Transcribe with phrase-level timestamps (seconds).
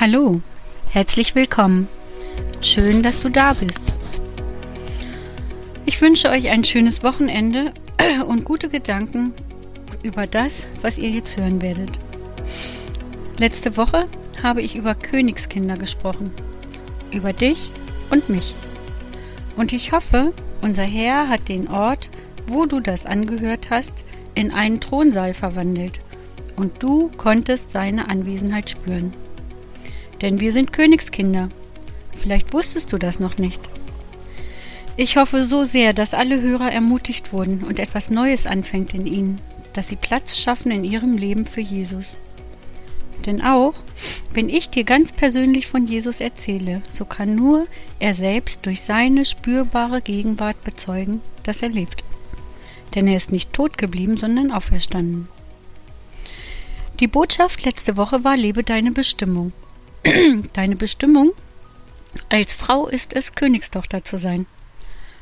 [0.00, 0.40] Hallo,
[0.90, 1.88] herzlich willkommen.
[2.60, 3.80] Schön, dass du da bist.
[5.86, 7.72] Ich wünsche euch ein schönes Wochenende
[8.28, 9.34] und gute Gedanken
[10.04, 11.98] über das, was ihr jetzt hören werdet.
[13.38, 14.06] Letzte Woche
[14.40, 16.30] habe ich über Königskinder gesprochen,
[17.10, 17.72] über dich
[18.10, 18.54] und mich.
[19.56, 22.08] Und ich hoffe, unser Herr hat den Ort,
[22.46, 24.04] wo du das angehört hast,
[24.36, 25.98] in einen Thronsaal verwandelt
[26.54, 29.12] und du konntest seine Anwesenheit spüren.
[30.22, 31.50] Denn wir sind Königskinder.
[32.16, 33.60] Vielleicht wusstest du das noch nicht.
[34.96, 39.40] Ich hoffe so sehr, dass alle Hörer ermutigt wurden und etwas Neues anfängt in ihnen,
[39.72, 42.16] dass sie Platz schaffen in ihrem Leben für Jesus.
[43.24, 43.74] Denn auch,
[44.32, 47.66] wenn ich dir ganz persönlich von Jesus erzähle, so kann nur
[47.98, 52.02] er selbst durch seine spürbare Gegenwart bezeugen, dass er lebt.
[52.94, 55.28] Denn er ist nicht tot geblieben, sondern auferstanden.
[57.00, 59.52] Die Botschaft letzte Woche war, lebe deine Bestimmung.
[60.52, 61.32] deine Bestimmung
[62.28, 64.46] als Frau ist es, Königstochter zu sein.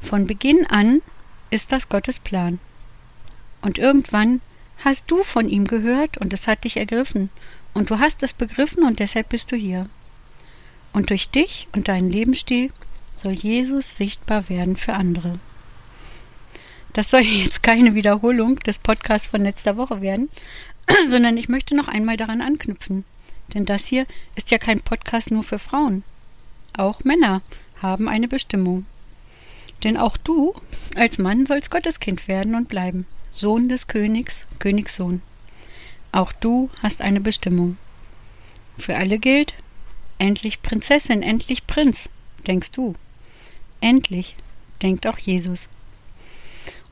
[0.00, 1.02] Von Beginn an
[1.50, 2.58] ist das Gottes Plan.
[3.62, 4.40] Und irgendwann
[4.84, 7.30] hast du von ihm gehört und es hat dich ergriffen.
[7.74, 9.88] Und du hast es begriffen und deshalb bist du hier.
[10.92, 12.70] Und durch dich und deinen Lebensstil
[13.14, 15.38] soll Jesus sichtbar werden für andere.
[16.92, 20.28] Das soll jetzt keine Wiederholung des Podcasts von letzter Woche werden,
[21.08, 23.04] sondern ich möchte noch einmal daran anknüpfen.
[23.54, 26.04] Denn das hier ist ja kein Podcast nur für Frauen.
[26.76, 27.42] Auch Männer
[27.80, 28.86] haben eine Bestimmung.
[29.84, 30.54] Denn auch du
[30.96, 33.06] als Mann sollst Gotteskind werden und bleiben.
[33.30, 35.22] Sohn des Königs, Königssohn.
[36.12, 37.76] Auch du hast eine Bestimmung.
[38.78, 39.54] Für alle gilt,
[40.18, 42.08] endlich Prinzessin, endlich Prinz,
[42.46, 42.94] denkst du.
[43.80, 44.36] Endlich
[44.82, 45.68] denkt auch Jesus.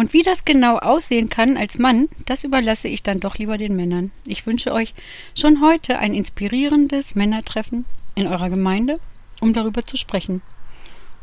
[0.00, 3.76] Und wie das genau aussehen kann als Mann, das überlasse ich dann doch lieber den
[3.76, 4.12] Männern.
[4.26, 4.94] Ich wünsche euch
[5.34, 7.84] schon heute ein inspirierendes Männertreffen
[8.14, 8.98] in eurer Gemeinde,
[9.42, 10.40] um darüber zu sprechen.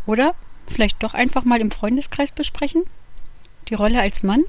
[0.06, 0.36] Oder
[0.68, 2.84] vielleicht doch einfach mal im Freundeskreis besprechen?
[3.68, 4.44] Die Rolle als Mann?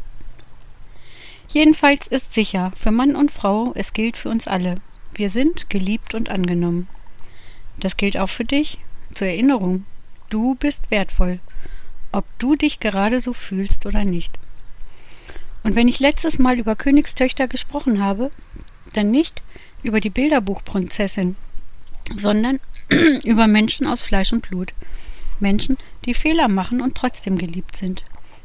[1.48, 4.74] Jedenfalls ist sicher, für Mann und Frau, es gilt für uns alle.
[5.14, 6.86] Wir sind geliebt und angenommen.
[7.80, 8.78] Das gilt auch für dich,
[9.14, 9.86] zur Erinnerung.
[10.28, 11.40] Du bist wertvoll
[12.12, 14.38] ob du dich gerade so fühlst oder nicht.
[15.62, 18.30] Und wenn ich letztes Mal über Königstöchter gesprochen habe,
[18.94, 19.42] dann nicht
[19.82, 21.36] über die Bilderbuchprinzessin,
[22.16, 22.60] sondern
[23.24, 24.72] über Menschen aus Fleisch und Blut.
[25.40, 28.02] Menschen, die Fehler machen und trotzdem geliebt sind.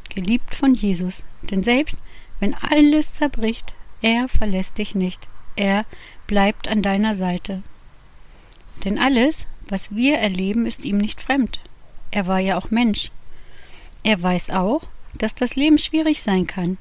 [0.09, 1.23] Geliebt von Jesus.
[1.43, 1.95] Denn selbst
[2.39, 5.27] wenn alles zerbricht, er verlässt dich nicht.
[5.55, 5.85] Er
[6.27, 7.63] bleibt an deiner Seite.
[8.83, 11.59] Denn alles, was wir erleben, ist ihm nicht fremd.
[12.11, 13.11] Er war ja auch Mensch
[14.03, 14.83] er weiß auch,
[15.17, 16.77] dass das Leben schwierig sein kann,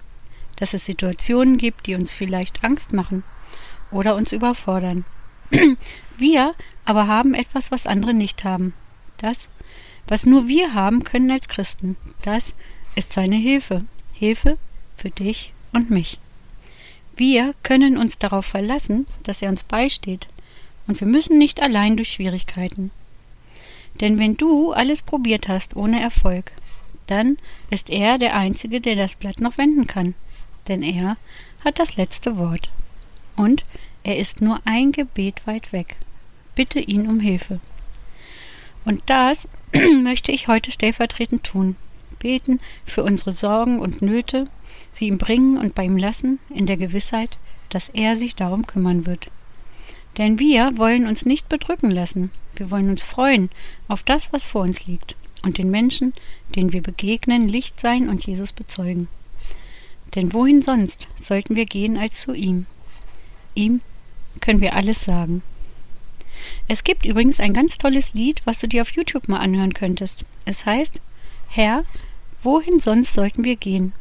[0.57, 3.23] dass es Situationen gibt, die uns vielleicht Angst machen
[3.91, 5.05] oder uns überfordern.
[6.17, 8.75] Wir aber haben etwas, was andere nicht haben.
[9.19, 9.49] Das,
[10.09, 12.55] was nur wir haben können als Christen, das
[12.97, 13.85] ist seine Hilfe.
[14.15, 14.59] Hilfe
[14.97, 16.19] für dich und mich.
[17.17, 20.29] Wir können uns darauf verlassen, dass er uns beisteht,
[20.87, 22.91] und wir müssen nicht allein durch Schwierigkeiten.
[24.01, 26.51] Denn wenn du alles probiert hast ohne Erfolg,
[27.13, 27.37] dann
[27.69, 30.15] ist er der Einzige, der das Blatt noch wenden kann,
[30.67, 31.19] denn er
[31.63, 32.71] hat das letzte Wort.
[33.37, 33.67] Und
[34.03, 35.97] er ist nur ein Gebet weit weg.
[36.55, 37.61] Bitte ihn um Hilfe.
[38.87, 39.47] Und das
[40.03, 41.77] möchte ich heute stellvertretend tun.
[42.19, 44.49] Beten für unsere Sorgen und Nöte,
[44.91, 47.37] sie ihm bringen und bei ihm lassen, in der Gewissheit,
[47.69, 49.31] dass er sich darum kümmern wird.
[50.17, 52.31] Denn wir wollen uns nicht bedrücken lassen.
[52.57, 53.51] Wir wollen uns freuen
[53.87, 56.13] auf das, was vor uns liegt und den Menschen,
[56.55, 59.09] denen wir begegnen, Licht sein und Jesus bezeugen.
[60.15, 62.67] Denn wohin sonst sollten wir gehen als zu ihm?
[63.55, 63.81] Ihm
[64.41, 65.43] können wir alles sagen.
[66.69, 70.25] Es gibt übrigens ein ganz tolles Lied, was du dir auf YouTube mal anhören könntest.
[70.45, 71.01] Es heißt,
[71.49, 71.85] Herr,
[72.43, 73.93] wohin sonst sollten wir gehen?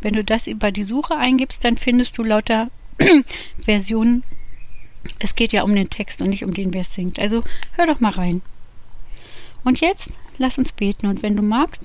[0.00, 2.70] Wenn du das über die Suche eingibst, dann findest du lauter
[3.64, 4.24] Versionen.
[5.18, 7.18] Es geht ja um den Text und nicht um den, wer es singt.
[7.18, 8.42] Also hör doch mal rein.
[9.64, 11.82] Und jetzt lass uns beten und wenn du magst,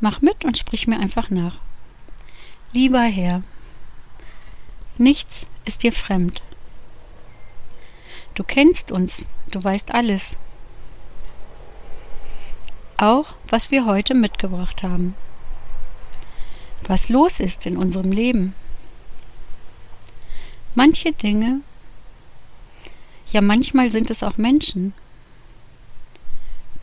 [0.00, 1.58] mach mit und sprich mir einfach nach.
[2.72, 3.42] Lieber Herr,
[4.98, 6.42] nichts ist dir fremd.
[8.34, 10.36] Du kennst uns, du weißt alles.
[12.96, 15.14] Auch was wir heute mitgebracht haben.
[16.86, 18.54] Was los ist in unserem Leben.
[20.74, 21.60] Manche Dinge,
[23.32, 24.94] ja manchmal sind es auch Menschen,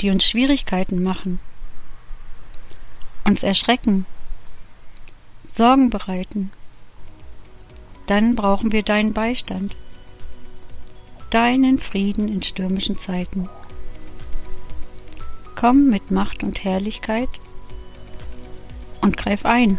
[0.01, 1.39] die uns Schwierigkeiten machen,
[3.24, 4.06] uns erschrecken,
[5.50, 6.51] Sorgen bereiten,
[8.07, 9.75] dann brauchen wir deinen Beistand.
[11.31, 13.50] deinen Frieden in stürmischen Zeiten.
[15.56, 17.27] Komm mit Macht und Herrlichkeit
[19.01, 19.77] und greif ein.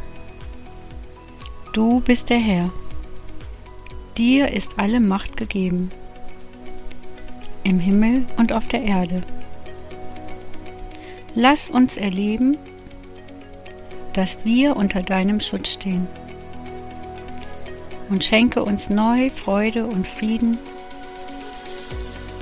[1.72, 2.70] Du bist der Herr.
[4.18, 5.90] Dir ist alle Macht gegeben,
[7.62, 9.22] im Himmel und auf der Erde.
[11.38, 12.56] Lass uns erleben,
[14.14, 16.06] dass wir unter deinem Schutz stehen.
[18.08, 20.56] Und schenke uns neu Freude und Frieden,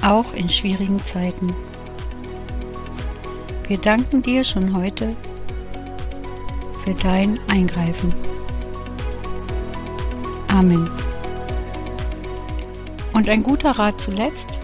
[0.00, 1.52] auch in schwierigen Zeiten.
[3.67, 5.17] Wir danken dir schon heute
[6.85, 8.14] für dein Eingreifen.
[10.46, 10.88] Amen.
[13.12, 14.61] Und ein guter Rat zuletzt,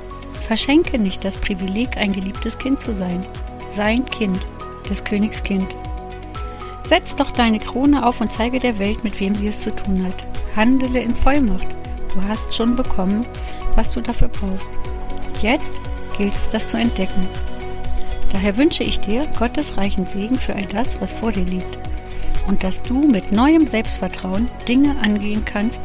[0.46, 3.26] verschenke nicht das Privileg, ein geliebtes Kind zu sein.
[3.70, 4.46] Sein Kind,
[4.88, 5.76] des Königs Kind.
[6.84, 10.04] Setz doch deine Krone auf und zeige der Welt, mit wem sie es zu tun
[10.04, 10.24] hat.
[10.56, 11.68] Handele in Vollmacht.
[12.12, 13.24] Du hast schon bekommen,
[13.76, 14.68] was du dafür brauchst.
[15.40, 15.72] Jetzt
[16.18, 17.28] gilt es, das zu entdecken.
[18.32, 21.78] Daher wünsche ich dir Gottes reichen Segen für all das, was vor dir liegt.
[22.48, 25.80] Und dass du mit neuem Selbstvertrauen Dinge angehen kannst,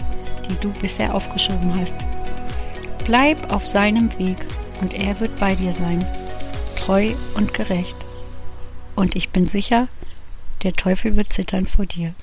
[0.50, 1.96] die du bisher aufgeschoben hast.
[3.06, 4.38] Bleib auf seinem Weg
[4.82, 6.04] und er wird bei dir sein,
[6.86, 7.98] treu und gerecht.
[8.96, 9.88] Und ich bin sicher,
[10.62, 12.14] der Teufel wird zittern vor dir.